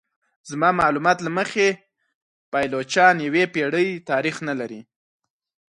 [0.49, 1.67] زما معلومات له مخې
[2.51, 4.81] پایلوچان یوې پیړۍ تاریخ نه لري.